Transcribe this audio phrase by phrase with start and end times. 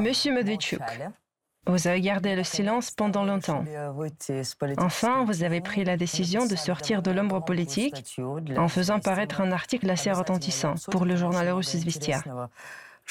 [0.00, 0.80] Monsieur Medvedchuk,
[1.66, 3.62] vous avez gardé le silence pendant longtemps.
[4.78, 8.18] Enfin, vous avez pris la décision de sortir de l'ombre politique
[8.56, 12.22] en faisant paraître un article assez retentissant pour le journal russe Izvestia.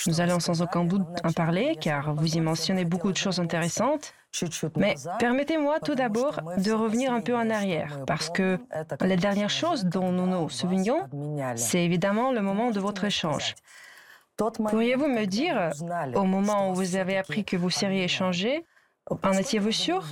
[0.05, 4.13] Nous allons sans aucun doute en parler car vous y mentionnez beaucoup de choses intéressantes.
[4.75, 8.60] Mais permettez-moi tout d'abord de revenir un peu en arrière parce que
[9.02, 11.07] la dernière chose dont nous nous souvenions,
[11.55, 13.55] c'est évidemment le moment de votre échange.
[14.37, 15.71] Pourriez-vous me dire,
[16.15, 18.63] au moment où vous avez appris que vous seriez échangé,
[19.10, 20.04] en étiez-vous sûr?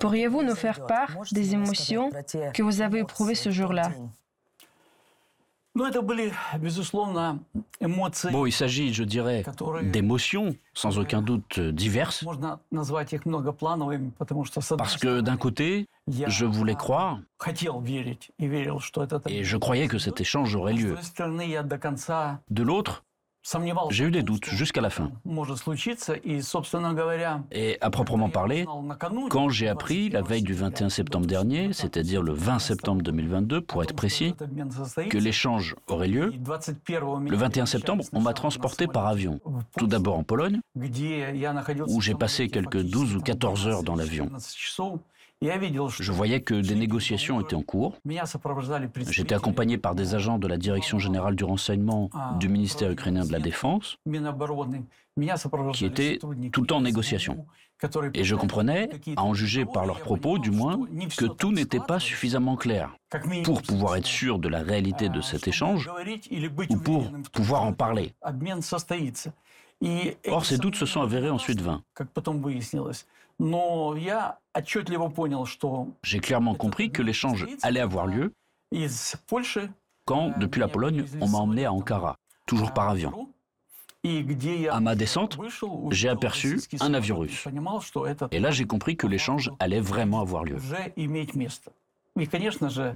[0.00, 2.10] Pourriez-vous nous faire part des émotions
[2.54, 3.90] que vous avez éprouvées ce jour-là?
[8.32, 9.44] Bon, il s'agit, je dirais,
[9.84, 12.24] d'émotions, sans aucun doute diverses.
[14.76, 17.20] Parce que d'un côté, je voulais croire,
[19.28, 20.96] et je croyais que cet échange aurait lieu.
[22.50, 23.04] De l'autre,
[23.90, 25.10] j'ai eu des doutes jusqu'à la fin.
[27.52, 28.66] Et à proprement parler,
[29.30, 33.82] quand j'ai appris la veille du 21 septembre dernier, c'est-à-dire le 20 septembre 2022 pour
[33.82, 34.34] être précis,
[35.08, 39.40] que l'échange aurait lieu, le 21 septembre, on m'a transporté par avion.
[39.78, 40.60] Tout d'abord en Pologne,
[41.86, 44.30] où j'ai passé quelques 12 ou 14 heures dans l'avion.
[45.42, 47.96] Je voyais que des négociations étaient en cours.
[49.08, 53.32] J'étais accompagné par des agents de la Direction générale du renseignement du ministère ukrainien de
[53.32, 53.96] la Défense
[55.72, 56.18] qui étaient
[56.52, 57.46] tout le temps en négociation.
[58.12, 60.78] Et je comprenais, à en juger par leurs propos du moins,
[61.16, 62.94] que tout n'était pas suffisamment clair
[63.42, 65.90] pour pouvoir être sûr de la réalité de cet échange
[66.68, 68.12] ou pour pouvoir en parler.
[70.28, 71.82] Or, ces doutes se sont avérés ensuite vains.
[76.02, 78.32] J'ai clairement compris que l'échange allait avoir lieu
[80.04, 83.28] quand, depuis la Pologne, on m'a emmené à Ankara, toujours par avion.
[84.70, 85.38] À ma descente,
[85.90, 87.46] j'ai aperçu un avion russe.
[88.30, 90.56] Et là, j'ai compris que l'échange allait vraiment avoir lieu.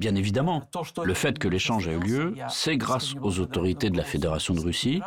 [0.00, 0.62] Bien évidemment,
[1.04, 4.60] le fait que l'échange ait eu lieu, c'est grâce aux autorités de la Fédération de
[4.60, 5.00] Russie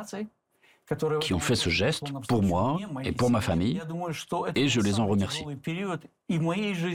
[1.20, 3.82] qui ont fait ce geste pour moi et pour ma famille,
[4.56, 5.46] et je les en remercie.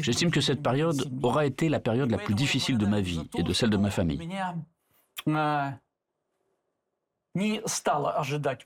[0.01, 3.43] J'estime que cette période aura été la période la plus difficile de ma vie et
[3.43, 4.29] de celle de ma famille.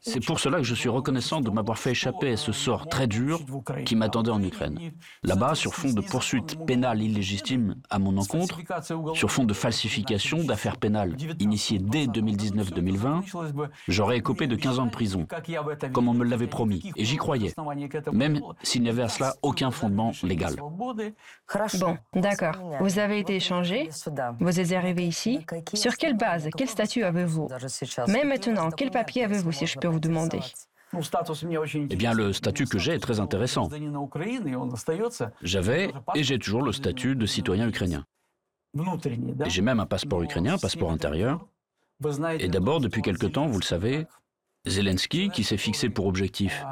[0.00, 3.06] C'est pour cela que je suis reconnaissant de m'avoir fait échapper à ce sort très
[3.06, 3.40] dur
[3.84, 4.90] qui m'attendait en Ukraine.
[5.22, 8.60] Là-bas, sur fond de poursuites pénales illégitimes à mon encontre,
[9.14, 14.90] sur fond de falsification d'affaires pénales initiées dès 2019-2020, j'aurais écopé de 15 ans de
[14.90, 15.28] prison,
[15.92, 17.54] comme on me l'avait promis, et j'y croyais,
[18.12, 20.56] même s'il n'y avait à cela aucun fondement légal.
[20.56, 22.56] Bon, d'accord.
[22.80, 23.90] Vous avez été échangé,
[24.40, 25.46] vous êtes arrivé ici.
[25.74, 27.48] Sur quelle base, quel statut avez-vous?
[28.08, 30.40] Même maintenant, quel papier avez-vous, si je peux vous demander?
[30.92, 33.68] Eh bien, le statut que j'ai est très intéressant.
[35.42, 38.04] J'avais et j'ai toujours le statut de citoyen ukrainien.
[39.44, 41.46] Et j'ai même un passeport ukrainien, un passeport intérieur.
[42.38, 44.06] Et d'abord, depuis quelque temps, vous le savez,
[44.66, 46.64] Zelensky, qui s'est fixé pour objectif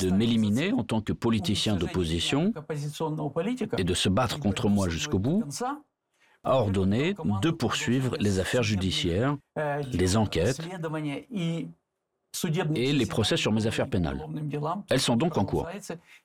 [0.00, 2.52] de m'éliminer en tant que politicien d'opposition
[3.78, 5.44] et de se battre contre moi jusqu'au bout,
[6.44, 9.36] a ordonné de poursuivre les affaires judiciaires,
[9.92, 10.60] les enquêtes
[12.74, 14.26] et les procès sur mes affaires pénales.
[14.88, 15.68] Elles sont donc en cours.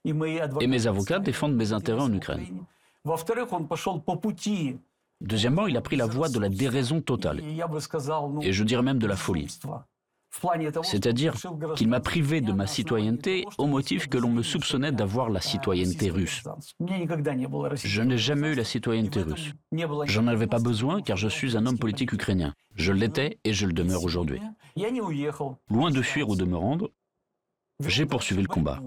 [0.05, 2.45] Et mes avocats défendent mes intérêts en Ukraine.
[5.19, 7.41] Deuxièmement, il a pris la voie de la déraison totale,
[8.41, 9.47] et je dirais même de la folie.
[10.83, 11.33] C'est-à-dire
[11.75, 16.09] qu'il m'a privé de ma citoyenneté au motif que l'on me soupçonnait d'avoir la citoyenneté
[16.09, 16.43] russe.
[17.83, 19.53] Je n'ai jamais eu la citoyenneté russe.
[20.05, 22.53] J'en avais pas besoin car je suis un homme politique ukrainien.
[22.75, 24.39] Je l'étais et je le demeure aujourd'hui.
[25.69, 26.91] Loin de fuir ou de me rendre,
[27.85, 28.81] j'ai poursuivi le combat.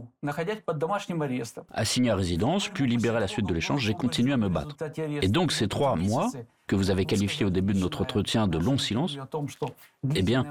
[1.73, 4.77] Assigné à résidence, puis libéré à la suite de l'échange, j'ai continué à me battre.
[5.23, 6.31] Et donc ces trois mois,
[6.67, 9.17] que vous avez qualifiés au début de notre entretien de long silence,
[10.15, 10.45] eh bien,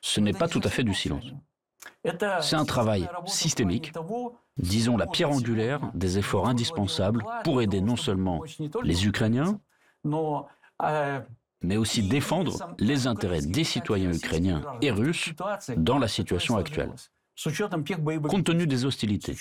[0.00, 1.24] ce n'est pas tout à fait du silence.
[2.40, 3.92] C'est un travail systémique,
[4.56, 8.42] disons la pierre angulaire des efforts indispensables pour aider non seulement
[8.82, 9.58] les Ukrainiens,
[11.62, 15.32] mais aussi défendre les intérêts des citoyens ukrainiens et russes
[15.76, 16.92] dans la situation actuelle.
[18.28, 19.34] Compte tenu des hostilités,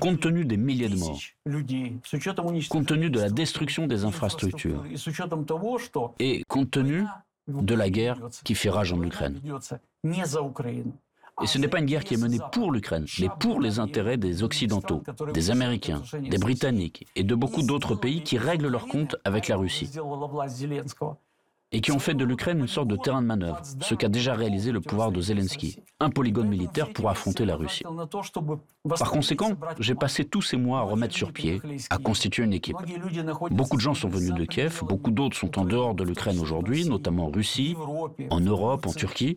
[0.00, 1.20] compte tenu des milliers de morts,
[2.68, 4.84] compte tenu de la destruction des infrastructures.
[6.20, 7.04] et compte tenu
[7.48, 9.40] de la guerre qui fait rage en Ukraine.
[11.42, 14.16] Et ce n'est pas une guerre qui est menée pour l'Ukraine, mais pour les intérêts
[14.16, 15.02] des Occidentaux,
[15.32, 19.56] des Américains, des Britanniques et de beaucoup d'autres pays qui règlent leurs comptes avec la
[19.56, 19.90] Russie.
[21.74, 24.34] Et qui ont fait de l'Ukraine une sorte de terrain de manœuvre, ce qu'a déjà
[24.34, 27.82] réalisé le pouvoir de Zelensky, un polygone militaire pour affronter la Russie.
[28.88, 31.60] Par conséquent, j'ai passé tous ces mois à remettre sur pied,
[31.90, 32.76] à constituer une équipe.
[33.50, 36.88] Beaucoup de gens sont venus de Kiev, beaucoup d'autres sont en dehors de l'Ukraine aujourd'hui,
[36.88, 37.76] notamment en Russie,
[38.30, 39.36] en Europe, en Turquie.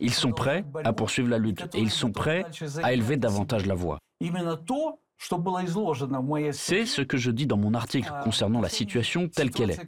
[0.00, 2.44] Ils sont prêts à poursuivre la lutte et ils sont prêts
[2.82, 3.98] à élever davantage la voix.
[5.18, 9.80] C'est ce que je dis dans mon article concernant la situation telle qu'elle est,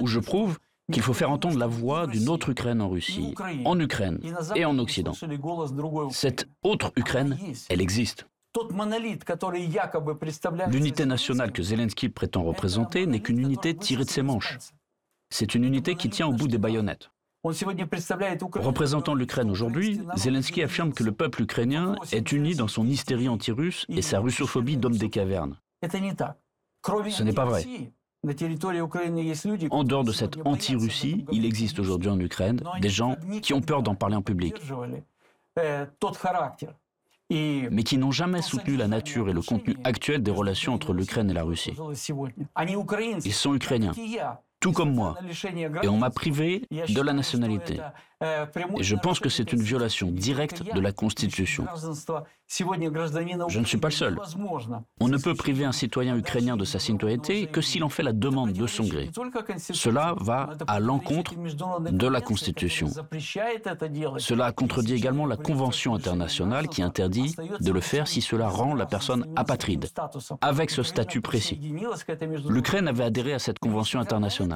[0.00, 0.58] où je prouve
[0.90, 3.34] qu'il faut faire entendre la voix d'une autre Ukraine en Russie,
[3.64, 4.20] en Ukraine
[4.56, 5.12] et en Occident.
[6.10, 7.38] Cette autre Ukraine,
[7.68, 8.26] elle existe.
[10.70, 14.58] L'unité nationale que Zelensky prétend représenter n'est qu'une unité tirée de ses manches.
[15.30, 17.11] C'est une unité qui tient au bout des baïonnettes.
[17.44, 23.84] Représentant l'Ukraine aujourd'hui, Zelensky affirme que le peuple ukrainien est uni dans son hystérie anti-russe
[23.88, 25.58] et sa russophobie d'homme des cavernes.
[25.82, 27.64] Ce n'est pas vrai.
[29.70, 33.82] En dehors de cette anti-Russie, il existe aujourd'hui en Ukraine des gens qui ont peur
[33.82, 34.54] d'en parler en public,
[37.28, 41.28] mais qui n'ont jamais soutenu la nature et le contenu actuel des relations entre l'Ukraine
[41.30, 41.74] et la Russie.
[43.24, 43.92] Ils sont ukrainiens
[44.62, 45.18] tout comme moi.
[45.82, 47.80] Et on m'a privé de la nationalité.
[48.78, 51.66] Et je pense que c'est une violation directe de la Constitution.
[53.48, 54.20] Je ne suis pas le seul.
[55.00, 58.12] On ne peut priver un citoyen ukrainien de sa citoyenneté que s'il en fait la
[58.12, 59.10] demande de son gré.
[59.58, 61.34] Cela va à l'encontre
[61.90, 62.88] de la Constitution.
[64.18, 68.86] Cela contredit également la Convention internationale qui interdit de le faire si cela rend la
[68.86, 69.86] personne apatride,
[70.40, 71.58] avec ce statut précis.
[72.48, 74.51] L'Ukraine avait adhéré à cette Convention internationale.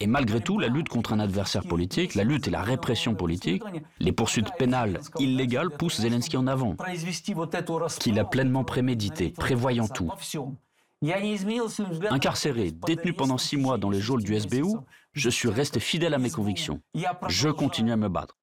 [0.00, 3.62] Et malgré tout, la lutte contre un adversaire politique, la lutte et la répression politique,
[3.98, 6.76] les poursuites pénales illégales poussent Zelensky en avant,
[7.98, 10.10] qu'il a pleinement prémédité, prévoyant tout.
[12.10, 14.76] Incarcéré, détenu pendant six mois dans les geôles du SBU,
[15.12, 16.80] je suis resté fidèle à mes convictions.
[17.28, 18.36] Je continue à me battre.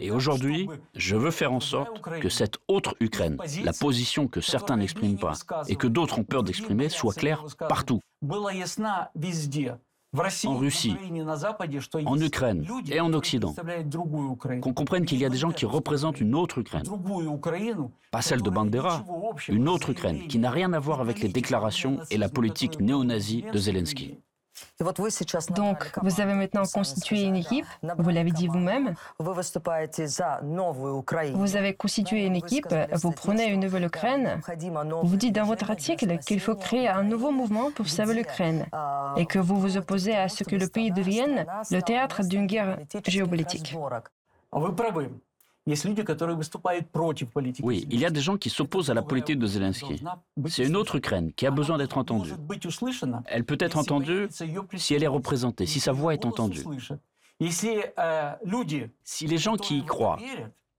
[0.00, 4.76] Et aujourd'hui, je veux faire en sorte que cette autre Ukraine, la position que certains
[4.76, 5.34] n'expriment pas
[5.68, 8.00] et que d'autres ont peur d'exprimer, soit claire partout.
[10.44, 10.96] En Russie,
[12.04, 13.54] en Ukraine et en Occident.
[14.60, 16.82] Qu'on comprenne qu'il y a des gens qui représentent une autre Ukraine.
[18.10, 19.04] Pas celle de Bandera,
[19.48, 23.44] une autre Ukraine qui n'a rien à voir avec les déclarations et la politique néo-nazie
[23.52, 24.18] de Zelensky.
[25.54, 27.66] Donc, vous avez maintenant constitué une équipe,
[27.98, 28.94] vous l'avez dit vous-même.
[31.34, 34.40] Vous avez constitué une équipe, vous prenez une nouvelle Ukraine.
[35.02, 38.66] Vous dites dans votre article qu'il faut créer un nouveau mouvement pour sauver l'Ukraine.
[39.16, 42.78] et que vous vous opposez à ce que le pays devienne le théâtre d'une guerre
[43.06, 43.74] géopolitique.
[47.62, 50.02] Oui, il y a des gens qui s'opposent à la politique de Zelensky.
[50.46, 52.32] C'est une autre Ukraine qui a besoin d'être entendue.
[53.26, 54.28] Elle peut être entendue
[54.76, 56.64] si elle est représentée, si sa voix est entendue.
[59.04, 60.18] Si les gens qui y croient,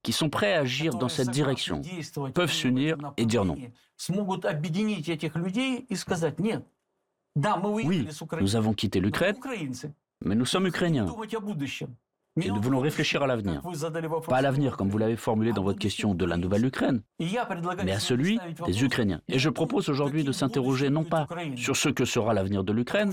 [0.04, 1.82] qui sont prêts à agir dans cette direction,
[2.34, 3.58] peuvent s'unir et dire non.
[7.86, 8.08] Oui,
[8.42, 9.38] nous avons quitté l'Ukraine,
[10.26, 11.06] mais nous sommes ukrainiens.
[12.40, 13.62] Et nous voulons réfléchir à l'avenir.
[14.28, 18.00] Pas à l'avenir, comme vous l'avez formulé dans votre question, de la Nouvelle-Ukraine, mais à
[18.00, 19.22] celui des Ukrainiens.
[19.28, 23.12] Et je propose aujourd'hui de s'interroger non pas sur ce que sera l'avenir de l'Ukraine,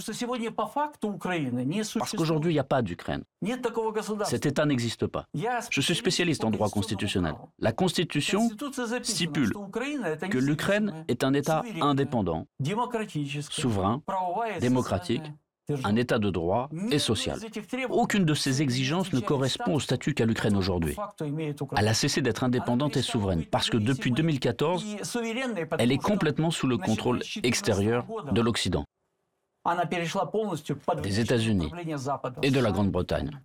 [1.99, 3.25] parce qu'aujourd'hui il n'y a pas d'Ukraine.
[4.25, 5.27] Cet État n'existe pas.
[5.71, 7.35] Je suis spécialiste en droit constitutionnel.
[7.59, 8.49] La Constitution
[9.03, 9.53] stipule
[10.31, 12.47] que l'Ukraine est un État indépendant,
[13.51, 14.01] souverain,
[14.61, 15.23] démocratique,
[15.85, 17.39] un état de droit et social.
[17.91, 20.97] Aucune de ces exigences ne correspond au statut qu'a l'Ukraine aujourd'hui.
[21.77, 24.85] Elle a cessé d'être indépendante et souveraine parce que depuis 2014,
[25.79, 28.85] elle est complètement sous le contrôle extérieur de l'Occident,
[31.03, 31.71] des États-Unis
[32.43, 33.39] et de la Grande-Bretagne.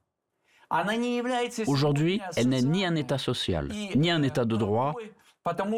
[1.68, 4.96] Aujourd'hui, elle n'est ni un État social, ni un État de droit,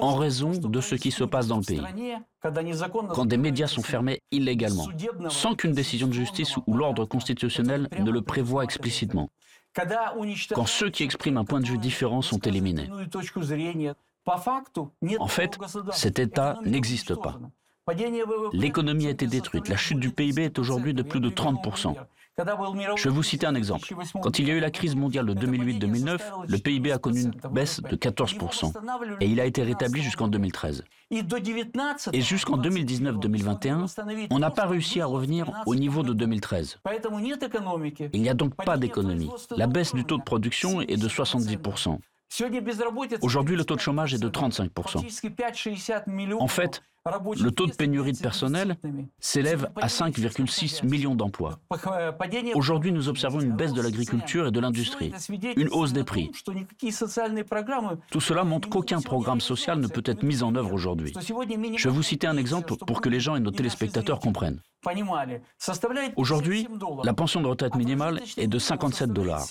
[0.01, 1.81] en raison de ce qui se passe dans le pays.
[3.13, 4.88] Quand des médias sont fermés illégalement,
[5.29, 9.29] sans qu'une décision de justice ou l'ordre constitutionnel ne le prévoit explicitement.
[10.53, 12.89] Quand ceux qui expriment un point de vue différent sont éliminés.
[15.19, 15.57] En fait,
[15.91, 17.39] cet État n'existe pas.
[18.53, 19.69] L'économie a été détruite.
[19.69, 21.95] La chute du PIB est aujourd'hui de plus de 30%.
[22.38, 23.88] Je vais vous citer un exemple.
[24.22, 27.32] Quand il y a eu la crise mondiale de 2008-2009, le PIB a connu une
[27.51, 28.74] baisse de 14%
[29.22, 30.84] et il a été rétabli jusqu'en 2013.
[31.12, 36.80] Et jusqu'en 2019-2021, on n'a pas réussi à revenir au niveau de 2013.
[38.13, 39.30] Il n'y a donc pas d'économie.
[39.56, 42.00] La baisse du taux de production est de 70%.
[43.22, 46.39] Aujourd'hui, le taux de chômage est de 35%.
[46.39, 46.84] En fait,
[47.40, 48.78] le taux de pénurie de personnel
[49.20, 51.60] s'élève à 5,6 millions d'emplois.
[52.56, 55.12] Aujourd'hui, nous observons une baisse de l'agriculture et de l'industrie,
[55.56, 56.32] une hausse des prix.
[58.12, 61.14] Tout cela montre qu'aucun programme social ne peut être mis en œuvre aujourd'hui.
[61.78, 64.62] Je vais vous citer un exemple pour que les gens et nos téléspectateurs comprennent.
[66.16, 66.68] Aujourd'hui,
[67.04, 69.46] la pension de retraite minimale est de 57 dollars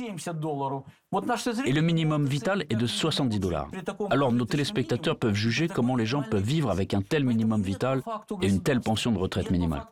[1.64, 3.68] et le minimum vital est de 70 dollars.
[4.11, 8.02] Alors nos téléspectateurs peuvent juger comment les gens peuvent vivre avec un tel minimum vital
[8.42, 9.85] et une telle pension de retraite minimale.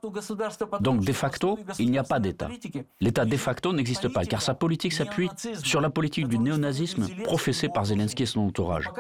[0.81, 2.49] Donc de facto, il n'y a pas d'État.
[3.01, 5.29] L'État de facto n'existe pas car sa politique s'appuie
[5.63, 8.91] sur la politique du néonazisme professée par Zelensky et son entourage.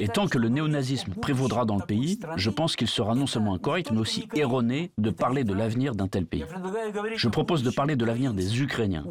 [0.00, 3.54] Et tant que le néonazisme prévaudra dans le pays, je pense qu'il sera non seulement
[3.54, 6.44] incorrect, mais aussi erroné de parler de l'avenir d'un tel pays.
[7.16, 9.04] Je propose de parler de l'avenir des Ukrainiens,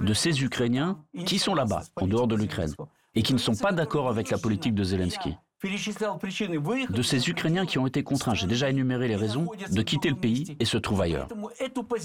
[0.00, 2.72] de ces Ukrainiens qui sont là-bas, en dehors de l'Ukraine,
[3.14, 7.78] et qui ne sont pas d'accord avec la politique de Zelensky de ces Ukrainiens qui
[7.78, 11.02] ont été contraints, j'ai déjà énuméré les raisons, de quitter le pays et se trouvent
[11.02, 11.28] ailleurs.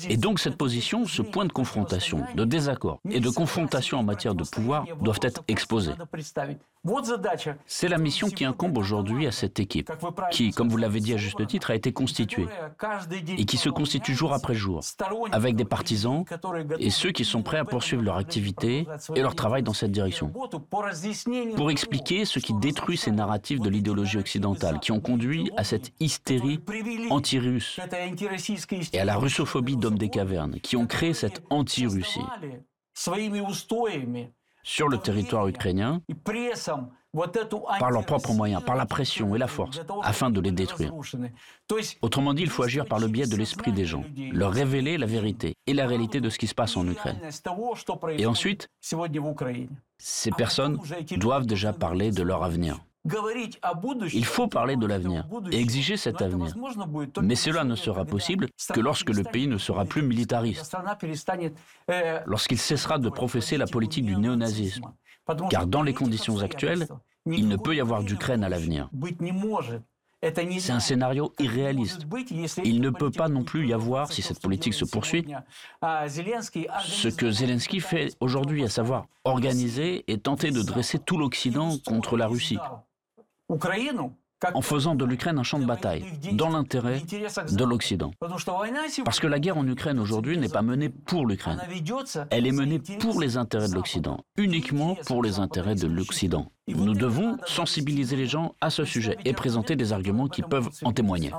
[0.10, 4.36] Et donc cette position, ce point de confrontation, de désaccord et de confrontation en matière
[4.36, 5.94] de pouvoir doivent être exposés.
[7.66, 9.92] C'est la mission qui incombe aujourd'hui à cette équipe,
[10.32, 12.48] qui, comme vous l'avez dit à juste titre, a été constituée
[13.38, 14.82] et qui se constitue jour après jour,
[15.32, 16.24] avec des partisans
[16.80, 20.32] et ceux qui sont prêts à poursuivre leur activité et leur travail dans cette direction,
[21.56, 23.12] pour expliquer ce qui détruit ces
[23.56, 26.60] de l'idéologie occidentale, qui ont conduit à cette hystérie
[27.10, 27.80] anti-russe
[28.94, 32.20] et à la russophobie d'hommes des cavernes, qui ont créé cette anti-Russie
[34.63, 36.01] sur le territoire ukrainien
[37.80, 40.94] par leurs propres moyens, par la pression et la force, afin de les détruire.
[42.01, 45.06] Autrement dit, il faut agir par le biais de l'esprit des gens, leur révéler la
[45.06, 47.20] vérité et la réalité de ce qui se passe en Ukraine.
[48.18, 48.68] Et ensuite,
[50.00, 50.80] ces personnes
[51.18, 52.80] doivent déjà parler de leur avenir.
[54.14, 56.54] Il faut parler de l'avenir et exiger cet avenir.
[57.22, 60.76] Mais cela ne sera possible que lorsque le pays ne sera plus militariste,
[61.90, 64.94] э, lorsqu'il cessera de professer la politique du néonazisme.
[65.50, 66.88] Car dans les conditions actuelles,
[67.26, 68.90] il ne peut y avoir d'Ukraine à l'avenir.
[70.24, 72.08] C'est un scénario irréaliste.
[72.64, 75.26] Il ne peut pas non plus y avoir, si cette politique se poursuit,
[75.82, 82.18] ce que Zelensky fait aujourd'hui, à savoir organiser et tenter de dresser tout l'Occident contre
[82.18, 82.58] la Russie
[84.54, 88.12] en faisant de l'Ukraine un champ de bataille, dans l'intérêt de l'Occident.
[89.06, 91.60] Parce que la guerre en Ukraine aujourd'hui n'est pas menée pour l'Ukraine.
[92.30, 96.51] Elle est menée pour les intérêts de l'Occident, uniquement pour les intérêts de l'Occident.
[96.67, 100.91] Nous devons sensibiliser les gens à ce sujet et présenter des arguments qui peuvent en
[100.91, 101.31] témoigner.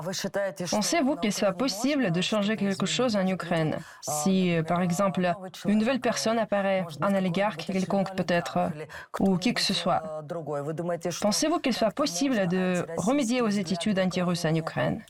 [0.69, 3.77] Pensez-vous qu'il soit possible de changer quelque chose en Ukraine?
[4.01, 5.31] Si, euh, par exemple,
[5.67, 8.71] une nouvelle personne apparaît, un oligarque quelconque peut-être,
[9.19, 10.23] ou qui que ce soit,
[11.21, 15.03] pensez-vous qu'il soit possible de remédier aux attitudes anti-russes en Ukraine?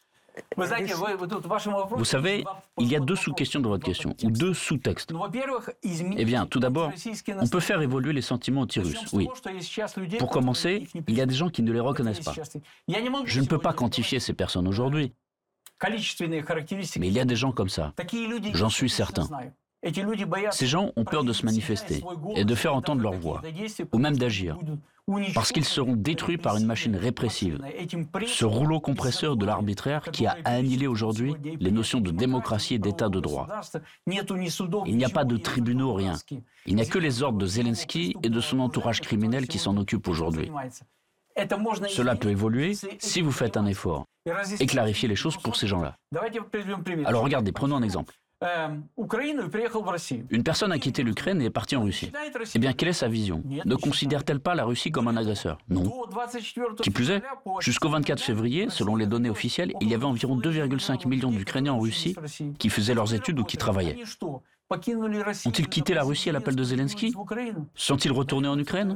[0.56, 2.44] Vous savez,
[2.80, 5.14] il y a deux sous-questions dans votre question, ou deux sous-textes.
[6.18, 6.92] Eh bien, tout d'abord,
[7.40, 9.28] on peut faire évoluer les sentiments anti-russes, oui.
[10.18, 12.34] Pour commencer, il y a des gens qui ne les reconnaissent pas.
[13.26, 15.14] Je ne peux pas quantifier ces personnes aujourd'hui,
[15.84, 17.94] mais il y a des gens comme ça.
[18.54, 19.28] J'en suis certain.
[20.52, 22.04] Ces gens ont peur de se manifester
[22.36, 23.42] et de faire entendre leur voix,
[23.94, 24.58] ou même d'agir
[25.34, 27.60] parce qu'ils seront détruits par une machine répressive.
[28.26, 33.10] Ce rouleau compresseur de l'arbitraire qui a annihilé aujourd'hui les notions de démocratie et d'état
[33.10, 33.48] de droit.
[34.08, 36.14] Il n'y a pas de tribunaux, rien.
[36.66, 39.76] Il n'y a que les ordres de Zelensky et de son entourage criminel qui s'en
[39.78, 40.52] occupent aujourd'hui.
[41.88, 44.06] Cela peut évoluer si vous faites un effort
[44.60, 45.96] et clarifier les choses pour ces gens-là.
[47.06, 48.16] Alors regardez, prenons un exemple.
[50.30, 52.12] Une personne a quitté l'Ukraine et est partie en Russie.
[52.56, 53.44] Eh bien, quelle est sa vision?
[53.66, 55.58] Ne considère-t-elle pas la Russie comme un agresseur?
[55.70, 55.84] Non.
[56.82, 57.22] Qui plus est,
[57.60, 61.80] jusqu'au 24 février, selon les données officielles, il y avait environ 2,5 millions d'Ukrainiens en
[61.80, 62.16] Russie
[62.58, 63.98] qui faisaient leurs études ou qui travaillaient.
[65.46, 67.14] Ont-ils quitté la Russie à l'appel de Zelensky
[67.76, 68.96] Sont-ils retournés en Ukraine?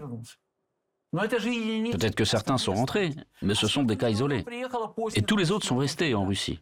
[1.11, 4.45] Peut-être que certains sont rentrés, mais ce sont des cas isolés.
[5.15, 6.59] Et tous les autres sont restés en Russie.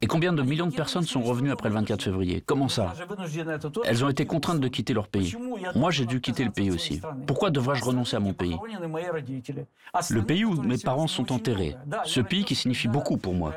[0.00, 2.94] Et combien de millions de personnes sont revenues après le 24 février Comment ça
[3.84, 5.34] Elles ont été contraintes de quitter leur pays.
[5.74, 7.00] Moi, j'ai dû quitter le pays aussi.
[7.26, 8.56] Pourquoi devrais-je renoncer à mon pays
[10.10, 11.76] Le pays où mes parents sont enterrés.
[12.04, 13.52] Ce pays qui signifie beaucoup pour moi.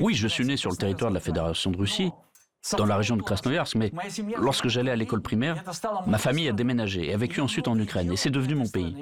[0.00, 2.10] Oui, je suis né sur le territoire de la Fédération de Russie,
[2.72, 3.92] dans la région de Krasnoyarsk, mais
[4.38, 5.62] lorsque j'allais à l'école primaire,
[6.06, 8.96] ma famille a déménagé et a vécu ensuite en Ukraine, et c'est devenu mon pays.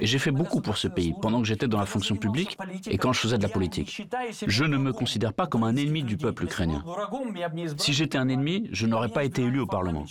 [0.00, 2.98] Et j'ai fait beaucoup pour ce pays pendant que j'étais dans la fonction publique et
[2.98, 4.06] quand je faisais de la politique.
[4.46, 6.82] Je ne me considère pas comme un ennemi du peuple ukrainien.
[7.76, 10.04] Si j'étais un ennemi, je n'aurais pas été élu au Parlement.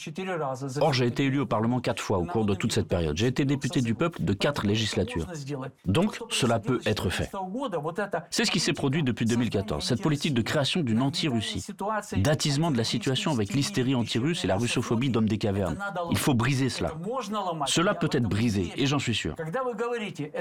[0.79, 3.17] Or, j'ai été élu au Parlement quatre fois au cours de toute cette période.
[3.17, 5.27] J'ai été député du peuple de quatre législatures.
[5.85, 7.31] Donc, cela peut être fait.
[8.29, 11.65] C'est ce qui s'est produit depuis 2014, cette politique de création d'une anti-Russie,
[12.17, 15.77] d'attisement de la situation avec l'hystérie anti-russe et la russophobie d'hommes des cavernes.
[16.11, 16.93] Il faut briser cela.
[17.65, 19.35] Cela peut être brisé, et j'en suis sûr.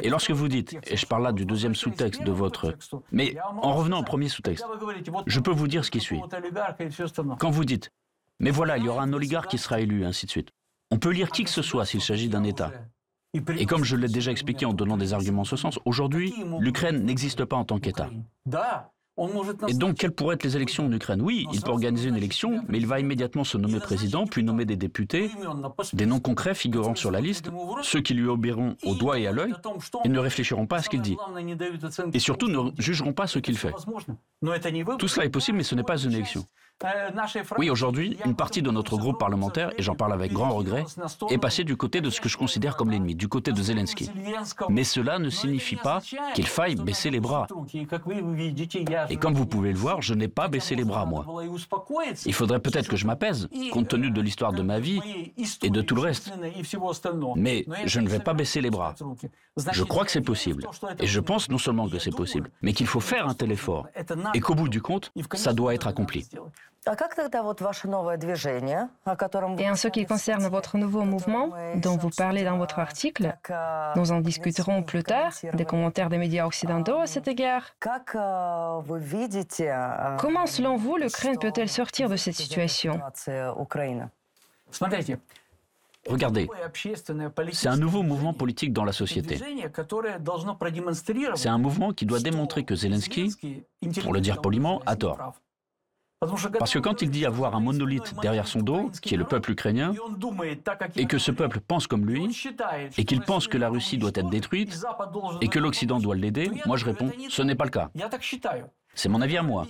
[0.02, 2.74] Et lorsque vous dites, et je parle là du deuxième sous-texte de votre...
[3.12, 4.64] Mais en revenant au premier sous-texte,
[5.26, 6.20] je peux vous dire ce qui suit.
[7.38, 7.90] Quand vous dites,
[8.40, 10.50] mais voilà, il y aura un oligarque qui sera élu, ainsi de suite.
[10.90, 12.72] On peut lire qui que ce soit s'il s'agit d'un État.
[13.32, 17.04] Et comme je l'ai déjà expliqué en donnant des arguments en ce sens, aujourd'hui, l'Ukraine
[17.04, 18.10] n'existe pas en tant qu'État.
[19.68, 21.20] Et donc, quelles pourraient être les élections en Ukraine?
[21.20, 24.64] Oui, il peut organiser une élection, mais il va immédiatement se nommer président, puis nommer
[24.64, 25.30] des députés,
[25.92, 27.50] des noms concrets figurant sur la liste,
[27.82, 29.52] ceux qui lui obéiront au doigt et à l'œil,
[30.04, 31.16] et ne réfléchiront pas à ce qu'il dit.
[32.12, 33.74] Et surtout, ne jugeront pas ce qu'il fait.
[34.98, 36.46] Tout cela est possible, mais ce n'est pas une élection.
[37.58, 40.84] Oui, aujourd'hui, une partie de notre groupe parlementaire, et j'en parle avec grand regret,
[41.28, 44.10] est passée du côté de ce que je considère comme l'ennemi, du côté de Zelensky.
[44.70, 46.00] Mais cela ne signifie pas
[46.34, 47.46] qu'il faille baisser les bras.
[49.10, 51.26] Et comme vous pouvez le voir, je n'ai pas baissé les bras, moi.
[52.24, 55.00] Il faudrait peut-être que je m'apaise, compte tenu de l'histoire de ma vie
[55.62, 56.32] et de tout le reste.
[57.36, 58.94] Mais je ne vais pas baisser les bras.
[59.72, 60.66] Je crois que c'est possible.
[60.98, 63.86] Et je pense non seulement que c'est possible, mais qu'il faut faire un tel effort.
[64.34, 66.28] Et qu'au bout du compte, ça doit être accompli.
[69.58, 73.36] Et en ce qui concerne votre nouveau mouvement, dont vous parlez dans votre article,
[73.96, 77.64] nous en discuterons plus tard, des commentaires des médias occidentaux à cet égard.
[80.18, 82.98] Comment, selon vous, l'Ukraine peut-elle sortir de cette situation?
[86.08, 86.48] Regardez,
[87.52, 89.38] c'est un nouveau mouvement politique dans la société.
[91.34, 93.34] C'est un mouvement qui doit démontrer que Zelensky,
[94.02, 95.34] pour le dire poliment, a tort.
[96.58, 99.52] Parce que quand il dit avoir un monolithe derrière son dos, qui est le peuple
[99.52, 99.94] ukrainien,
[100.96, 102.28] et que ce peuple pense comme lui,
[102.98, 104.78] et qu'il pense que la Russie doit être détruite,
[105.40, 107.90] et que l'Occident doit l'aider, moi je réponds, ce n'est pas le cas.
[108.94, 109.66] C'est mon avis à moi.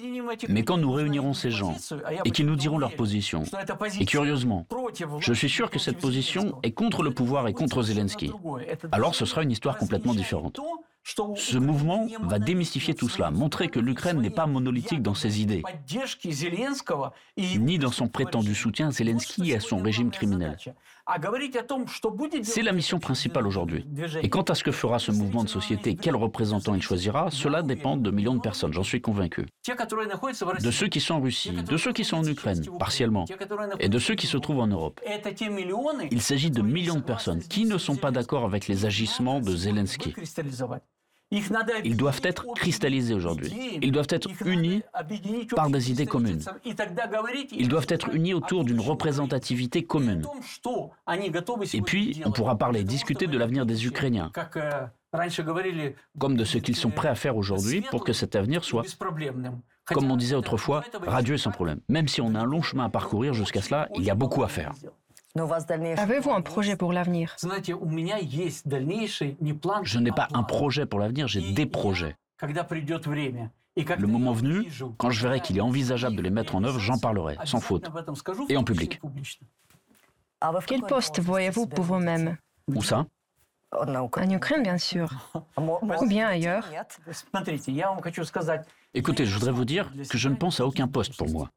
[0.49, 1.77] Mais quand nous réunirons ces gens
[2.25, 3.45] et qu'ils nous diront leur position,
[3.99, 4.67] et curieusement,
[5.19, 8.33] je suis sûr que cette position est contre le pouvoir et contre Zelensky,
[8.93, 10.59] alors ce sera une histoire complètement différente.
[11.37, 15.63] Ce mouvement va démystifier tout cela, montrer que l'Ukraine n'est pas monolithique dans ses idées,
[17.37, 20.57] ni dans son prétendu soutien à Zelensky et à son régime criminel.
[22.43, 23.85] C'est la mission principale aujourd'hui.
[24.23, 27.63] Et quant à ce que fera ce mouvement de société, quel représentant il choisira, cela
[27.63, 29.47] dépend de millions de personnes, j'en suis convaincu.
[30.63, 33.25] De ceux qui sont en Russie, de ceux qui sont en Ukraine, partiellement,
[33.79, 35.01] et de ceux qui se trouvent en Europe.
[36.11, 39.55] Il s'agit de millions de personnes qui ne sont pas d'accord avec les agissements de
[39.55, 40.15] Zelensky.
[41.31, 43.53] Ils doivent être cristallisés aujourd'hui.
[43.83, 44.83] Ils doivent être unis
[45.55, 46.43] par des idées communes.
[47.53, 50.27] Ils doivent être unis autour d'une représentativité commune.
[51.73, 54.33] Et puis, on pourra parler, discuter de l'avenir des Ukrainiens,
[56.19, 58.85] comme de ce qu'ils sont prêts à faire aujourd'hui pour que cet avenir soit,
[59.85, 61.81] comme on disait autrefois, radieux sans problème.
[61.89, 64.43] Même si on a un long chemin à parcourir jusqu'à cela, il y a beaucoup
[64.43, 64.73] à faire.
[65.37, 67.37] Avez-vous un projet pour l'avenir?
[69.83, 72.17] Je n'ai pas un projet pour l'avenir, j'ai des projets.
[72.43, 76.99] Le moment venu, quand je verrai qu'il est envisageable de les mettre en œuvre, j'en
[76.99, 77.89] parlerai, sans faute,
[78.49, 79.01] et en public.
[80.67, 82.37] Quel poste voyez-vous pour vous-même?
[82.67, 83.07] Où ça?
[83.73, 85.13] En Ukraine, bien sûr.
[85.57, 86.69] Ou bien ailleurs?
[88.95, 91.51] Écoutez, je voudrais vous dire que je ne pense à aucun poste pour moi.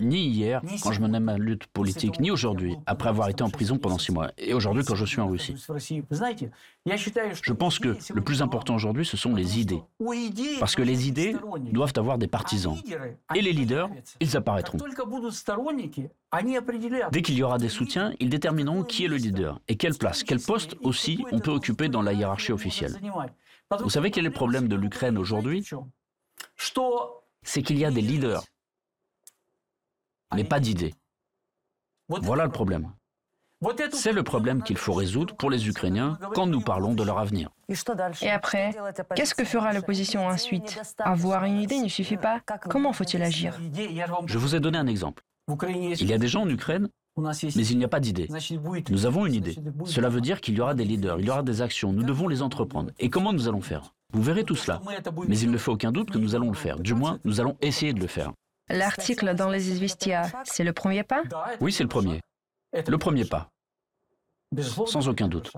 [0.00, 3.78] Ni hier, quand je menais ma lutte politique, ni aujourd'hui, après avoir été en prison
[3.78, 5.54] pendant six mois, et aujourd'hui quand je suis en Russie.
[5.56, 9.82] Je pense que le plus important aujourd'hui, ce sont les idées.
[10.60, 11.34] Parce que les idées
[11.72, 12.76] doivent avoir des partisans.
[13.34, 13.88] Et les leaders,
[14.20, 14.78] ils apparaîtront.
[17.10, 20.22] Dès qu'il y aura des soutiens, ils détermineront qui est le leader et quelle place,
[20.22, 23.00] quel poste aussi on peut occuper dans la hiérarchie officielle.
[23.80, 25.66] Vous savez quel est le problème de l'Ukraine aujourd'hui?
[27.44, 28.44] C'est qu'il y a des leaders,
[30.34, 30.94] mais pas d'idées.
[32.08, 32.92] Voilà le problème.
[33.92, 37.50] C'est le problème qu'il faut résoudre pour les Ukrainiens quand nous parlons de leur avenir.
[38.20, 38.74] Et après,
[39.14, 42.40] qu'est-ce que fera l'opposition ensuite Avoir une idée ne suffit pas.
[42.68, 43.58] Comment faut-il agir
[44.26, 45.22] Je vous ai donné un exemple.
[45.48, 48.28] Il y a des gens en Ukraine, mais il n'y a pas d'idée.
[48.90, 49.56] Nous avons une idée.
[49.86, 52.28] Cela veut dire qu'il y aura des leaders, il y aura des actions, nous devons
[52.28, 52.90] les entreprendre.
[52.98, 53.93] Et comment nous allons faire?
[54.14, 54.80] Vous verrez tout cela.
[55.28, 56.78] Mais il ne fait aucun doute que nous allons le faire.
[56.78, 58.32] Du moins, nous allons essayer de le faire.
[58.70, 61.22] L'article dans les Izvestia, c'est le premier pas?
[61.60, 62.20] Oui, c'est le premier.
[62.72, 63.48] Le premier pas.
[64.86, 65.52] Sans aucun doute.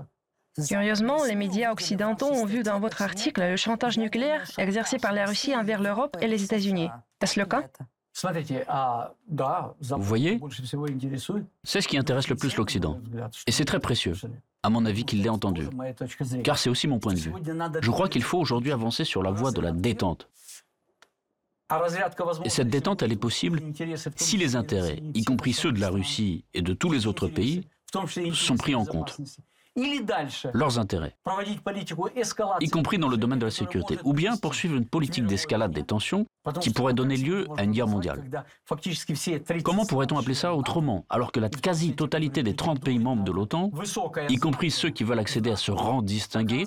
[0.67, 5.27] Curieusement, les médias occidentaux ont vu dans votre article le chantage nucléaire exercé par la
[5.27, 6.89] Russie envers l'Europe et les États-Unis.
[7.21, 7.63] Est-ce le cas?
[9.81, 10.39] Vous voyez,
[11.63, 12.99] c'est ce qui intéresse le plus l'Occident.
[13.45, 14.13] Et c'est très précieux,
[14.63, 15.67] à mon avis, qu'il l'ait entendu.
[16.43, 17.33] Car c'est aussi mon point de vue.
[17.81, 20.29] Je crois qu'il faut aujourd'hui avancer sur la voie de la détente.
[22.45, 23.61] Et cette détente, elle est possible
[24.15, 27.67] si les intérêts, y compris ceux de la Russie et de tous les autres pays,
[28.33, 29.17] sont pris en compte
[30.53, 31.15] leurs intérêts,
[32.59, 35.83] y compris dans le domaine de la sécurité, ou bien poursuivre une politique d'escalade des
[35.83, 36.25] tensions
[36.61, 38.23] qui pourrait donner lieu à une guerre mondiale.
[39.63, 43.71] Comment pourrait-on appeler ça autrement, alors que la quasi-totalité des 30 pays membres de l'OTAN,
[44.29, 46.65] y compris ceux qui veulent accéder à ce rang distingué,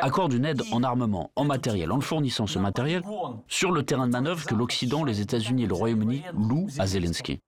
[0.00, 3.02] accordent une aide en armement, en matériel, en fournissant ce matériel
[3.48, 7.40] sur le terrain de manœuvre que l'Occident, les États-Unis et le Royaume-Uni louent à Zelensky.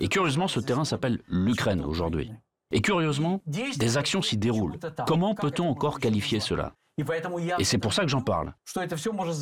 [0.00, 2.30] Et curieusement, ce terrain s'appelle l'Ukraine aujourd'hui.
[2.72, 4.78] Et curieusement, des actions s'y déroulent.
[5.06, 6.72] Comment peut-on encore qualifier cela
[7.58, 8.54] Et c'est pour ça que j'en parle.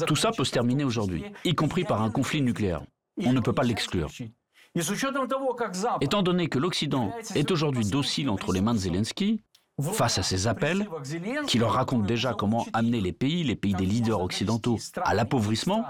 [0.07, 2.83] Tout ça peut se terminer aujourd'hui, y compris par un conflit nucléaire.
[3.25, 4.11] On ne peut pas l'exclure.
[6.01, 9.43] Étant donné que l'Occident est aujourd'hui docile entre les mains de Zelensky,
[9.81, 10.89] face à ces appels,
[11.47, 15.85] qui leur racontent déjà comment amener les pays, les pays des leaders occidentaux, à l'appauvrissement,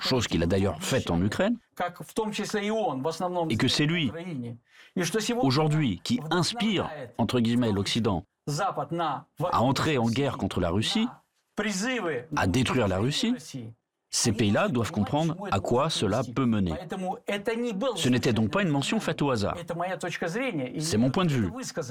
[0.00, 1.56] chose qu'il a d'ailleurs faite en Ukraine,
[3.50, 4.12] et que c'est lui,
[5.40, 11.08] aujourd'hui, qui inspire, entre guillemets, l'Occident à entrer en guerre contre la Russie,
[12.36, 13.34] à détruire la Russie,
[14.10, 16.72] ces pays-là doivent comprendre à quoi cela peut mener.
[17.96, 19.56] Ce n'était donc pas une mention faite au hasard.
[20.78, 21.50] C'est mon point de vue,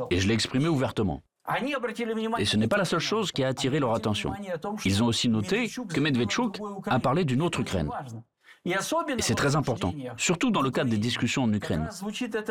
[0.09, 1.21] et je l'ai exprimé ouvertement.
[2.39, 4.33] Et ce n'est pas la seule chose qui a attiré leur attention.
[4.83, 7.89] Ils ont aussi noté que Medvedchuk a parlé d'une autre Ukraine.
[8.65, 8.73] Et
[9.19, 11.87] c'est très important, surtout dans le cadre des discussions en Ukraine.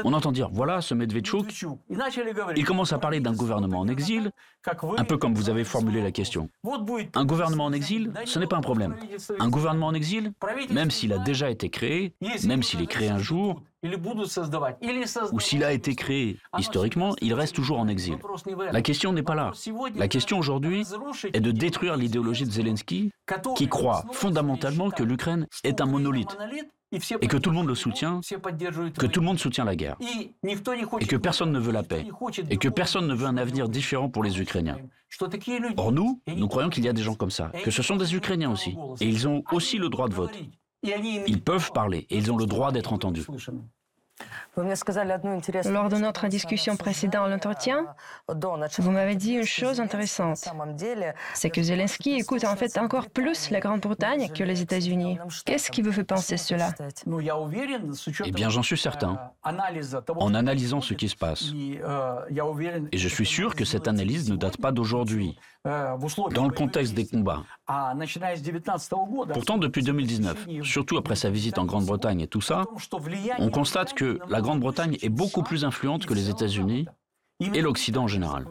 [0.05, 1.53] On entend dire, voilà, ce Medvedchuk,
[2.57, 4.31] il commence à parler d'un gouvernement en exil,
[4.97, 6.49] un peu comme vous avez formulé la question.
[7.15, 8.95] Un gouvernement en exil, ce n'est pas un problème.
[9.41, 10.33] Un gouvernement en exil,
[10.71, 13.61] même s'il a déjà été créé, même s'il est créé un jour,
[15.33, 18.17] ou s'il a été créé historiquement, il reste toujours en exil.
[18.73, 19.53] La question n'est pas là.
[19.97, 20.85] La question aujourd'hui
[21.33, 23.11] est de détruire l'idéologie de Zelensky
[23.57, 26.37] qui croit fondamentalement que l'Ukraine est un monolithe
[27.21, 28.21] et que tout le monde le soutient,
[28.99, 32.07] que tout le monde soutient la guerre, et que personne ne veut la paix,
[32.51, 34.79] et que personne ne veut un avenir différent pour les Ukrainiens.
[35.77, 38.15] Or nous, nous croyons qu'il y a des gens comme ça, que ce sont des
[38.15, 40.37] Ukrainiens aussi, et ils ont aussi le droit de vote.
[41.27, 43.25] Ils peuvent parler et ils ont le droit d'être entendus.
[44.57, 47.87] Lors de notre discussion précédente à l'entretien,
[48.29, 50.49] vous m'avez dit une chose intéressante.
[51.35, 55.19] C'est que Zelensky écoute en fait encore plus la Grande-Bretagne que les États-Unis.
[55.45, 56.73] Qu'est-ce qui vous fait penser cela?
[58.25, 59.19] Eh bien, j'en suis certain.
[59.43, 61.53] En analysant ce qui se passe.
[62.93, 67.07] Et je suis sûr que cette analyse ne date pas d'aujourd'hui, dans le contexte des
[67.07, 67.43] combats.
[69.33, 72.63] Pourtant, depuis 2019, surtout après sa visite en Grande-Bretagne et tout ça,
[73.39, 76.87] on constate que la Grande-Bretagne est beaucoup plus influente que les États-Unis
[77.41, 78.47] et l'Occident en général.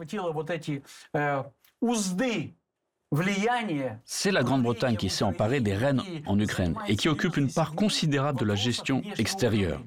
[4.04, 7.74] C'est la Grande-Bretagne qui s'est emparée des rênes en Ukraine et qui occupe une part
[7.74, 9.80] considérable de la gestion extérieure.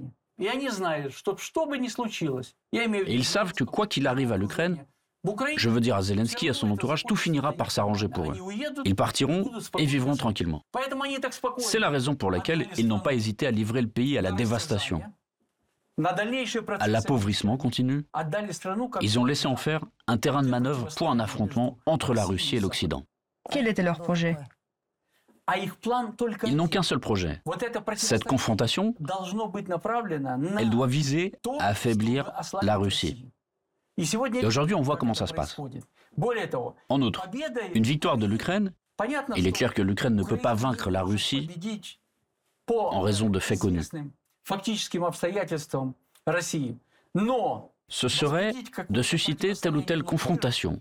[3.08, 4.78] Ils savent que quoi qu'il arrive à l'Ukraine,
[5.58, 8.38] je veux dire à Zelensky et à son entourage, tout finira par s'arranger pour eux.
[8.86, 10.64] Ils partiront et vivront tranquillement.
[11.58, 14.32] C'est la raison pour laquelle ils n'ont pas hésité à livrer le pays à la
[14.32, 15.02] dévastation,
[16.80, 18.06] à l'appauvrissement continu.
[19.02, 22.58] Ils ont laissé en faire un terrain de manœuvre pour un affrontement entre la Russie
[22.58, 23.04] et l'Occident.
[23.50, 24.38] Quel était leur projet
[26.44, 27.42] Ils n'ont qu'un seul projet.
[27.96, 28.94] Cette confrontation,
[30.58, 32.32] elle doit viser à affaiblir
[32.62, 33.26] la Russie.
[33.98, 35.60] Et aujourd'hui, on voit comment ça se passe.
[36.90, 37.28] En outre,
[37.74, 38.74] une victoire de l'Ukraine,
[39.36, 41.50] il est clair que l'Ukraine ne peut pas vaincre la Russie
[42.70, 43.90] en raison de faits connus.
[47.90, 48.54] Ce serait
[48.90, 50.80] de susciter telle ou telle confrontation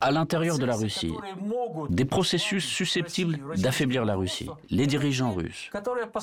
[0.00, 1.14] à l'intérieur de la Russie,
[1.88, 5.70] des processus susceptibles d'affaiblir la Russie, les dirigeants russes,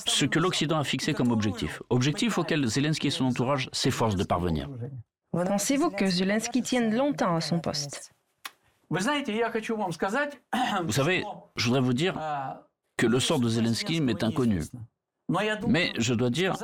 [0.06, 4.24] ce que l'Occident a fixé comme objectif, objectif auquel Zelensky et son entourage s'efforcent de
[4.24, 4.70] parvenir.
[5.32, 8.12] Pensez-vous que Zelensky tienne longtemps à son poste?
[8.90, 9.00] Vous
[10.92, 11.24] savez,
[11.56, 12.16] je voudrais vous dire
[12.98, 14.62] que le sort de Zelensky m'est inconnu.
[15.68, 16.56] Mais je dois dire,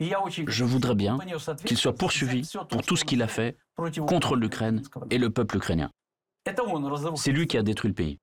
[0.00, 1.18] je voudrais bien
[1.64, 3.56] qu'il soit poursuivi pour tout ce qu'il a fait
[4.06, 5.90] contre l'Ukraine et le peuple ukrainien.
[7.16, 8.18] C'est lui qui a détruit le pays.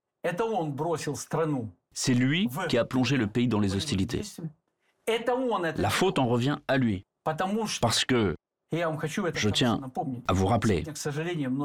[1.94, 4.22] C'est lui qui a plongé le pays dans les hostilités.
[5.78, 7.06] La faute en revient à lui.
[7.82, 8.36] Parce que,
[8.72, 9.80] je tiens
[10.28, 10.84] à vous rappeler,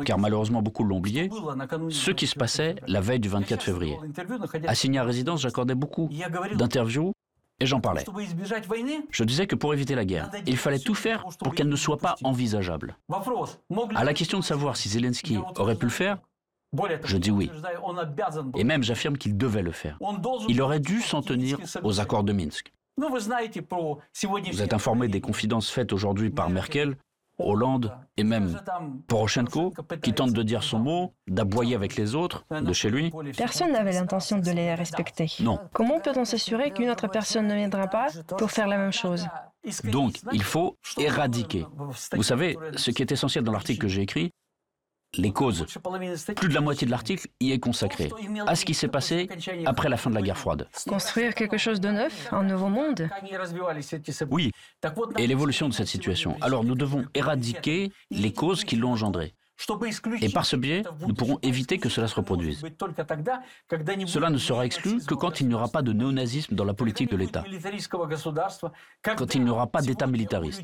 [0.05, 1.29] car malheureusement beaucoup l'ont oublié,
[1.91, 3.97] ce qui se passait la veille du 24 février.
[4.67, 6.09] Assigné à résidence, j'accordais beaucoup
[6.55, 7.13] d'interviews
[7.62, 8.05] et j'en parlais.
[9.11, 11.96] Je disais que pour éviter la guerre, il fallait tout faire pour qu'elle ne soit
[11.96, 12.96] pas envisageable.
[13.94, 16.18] À la question de savoir si Zelensky aurait pu le faire,
[17.05, 17.51] je dis oui.
[18.57, 19.98] Et même j'affirme qu'il devait le faire.
[20.48, 22.72] Il aurait dû s'en tenir aux accords de Minsk.
[22.96, 26.96] Vous êtes informé des confidences faites aujourd'hui par Merkel,
[27.38, 28.61] Hollande et même
[29.09, 33.12] Poroshenko, qui tente de dire son mot, d'aboyer avec les autres, de chez lui.
[33.37, 35.27] Personne n'avait l'intention de les respecter.
[35.40, 35.59] Non.
[35.73, 38.07] Comment peut-on s'assurer qu'une autre personne ne viendra pas
[38.38, 39.27] pour faire la même chose
[39.85, 41.66] Donc, il faut éradiquer.
[42.12, 44.33] Vous savez, ce qui est essentiel dans l'article que j'ai écrit,
[45.18, 45.66] les causes.
[46.37, 48.11] Plus de la moitié de l'article y est consacré
[48.46, 49.29] à ce qui s'est passé
[49.66, 50.68] après la fin de la guerre froide.
[50.88, 53.09] Construire quelque chose de neuf, un nouveau monde
[54.31, 54.51] Oui,
[55.18, 56.37] et l'évolution de cette situation.
[56.40, 59.35] Alors nous devons éradiquer les causes qui l'ont engendré.
[60.20, 62.62] Et par ce biais, nous pourrons éviter que cela se reproduise.
[64.07, 67.11] Cela ne sera exclu que quand il n'y aura pas de néonazisme dans la politique
[67.11, 67.44] de l'État,
[69.16, 70.62] quand il n'y aura pas d'État militariste.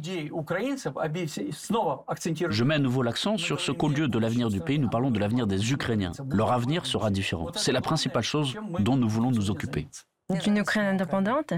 [2.50, 5.10] Je mets à nouveau l'accent sur ce qu'au lieu de l'avenir du pays, nous parlons
[5.10, 6.12] de l'avenir des Ukrainiens.
[6.30, 7.48] Leur avenir sera différent.
[7.54, 9.86] C'est la principale chose dont nous voulons nous occuper.
[10.30, 11.54] Ukraine indépendante?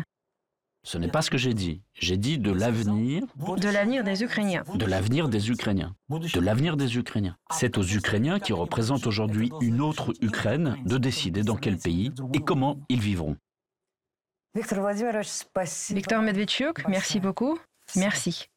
[0.83, 1.83] Ce n'est pas ce que j'ai dit.
[1.95, 3.23] J'ai dit de l'avenir.
[3.37, 4.65] De l'avenir des Ukrainiens.
[4.75, 5.95] De l'avenir des Ukrainiens.
[6.09, 7.37] De l'avenir des Ukrainiens.
[7.51, 12.41] C'est aux Ukrainiens qui représentent aujourd'hui une autre Ukraine de décider dans quel pays et
[12.41, 13.37] comment ils vivront.
[14.55, 17.59] Victor Medvedchuk, merci beaucoup.
[17.95, 18.49] Merci.